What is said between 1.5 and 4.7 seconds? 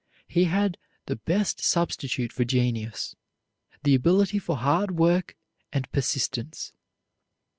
substitute for genius the ability for